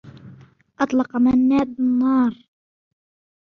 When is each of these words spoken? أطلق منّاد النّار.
أطلق 0.81 1.15
منّاد 1.17 1.75
النّار. 1.79 2.31